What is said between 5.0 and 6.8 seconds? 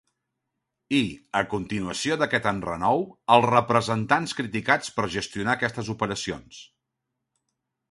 gestionar aquestes operacions.